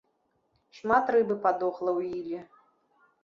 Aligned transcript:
Шмат 0.77 1.05
рыбы 1.15 1.35
падохла 1.45 1.91
ў 1.99 2.01
іле. 2.21 2.39